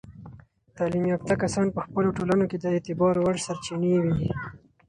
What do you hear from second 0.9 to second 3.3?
یافته کسان په خپلو ټولنو کې د اعتبار